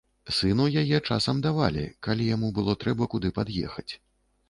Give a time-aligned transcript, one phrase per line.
[0.37, 3.91] Сыну яе часам давалі, калі яму было трэба куды пад'ехаць.